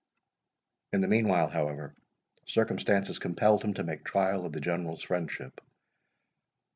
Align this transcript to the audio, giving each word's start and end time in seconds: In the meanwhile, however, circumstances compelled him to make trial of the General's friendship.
In 0.93 1.01
the 1.01 1.07
meanwhile, 1.07 1.47
however, 1.47 1.93
circumstances 2.47 3.19
compelled 3.19 3.63
him 3.63 3.75
to 3.75 3.83
make 3.83 4.03
trial 4.03 4.47
of 4.47 4.51
the 4.51 4.59
General's 4.59 5.03
friendship. 5.03 5.61